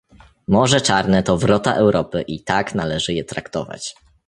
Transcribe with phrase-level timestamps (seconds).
[0.47, 3.95] Morze Czarne to wrota Europy i tak należy je traktować